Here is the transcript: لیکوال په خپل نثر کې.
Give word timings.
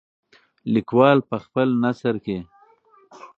لیکوال 0.73 1.17
په 1.29 1.35
خپل 1.43 1.67
نثر 1.83 2.15
کې. 2.25 2.37